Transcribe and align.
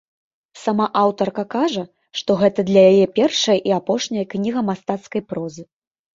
Сама 0.61 0.85
аўтарка 1.01 1.43
кажа, 1.55 1.83
што 2.21 2.37
гэта 2.41 2.59
для 2.71 2.81
яе 2.95 3.05
першая 3.21 3.59
і 3.71 3.75
апошняя 3.79 4.25
кніга 4.35 4.67
мастацкай 4.73 5.21
прозы. 5.29 5.63